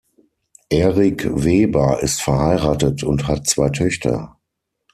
Eric 0.71 1.27
Weber 1.43 1.99
ist 2.01 2.23
verheiratet 2.23 3.03
und 3.03 3.27
hat 3.27 3.45
zwei 3.45 3.69
Töchter. 3.69 4.35